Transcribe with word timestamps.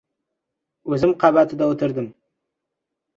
O‘zim 0.95 1.13
qabatida 1.23 1.67
o‘tirdim. 1.73 2.09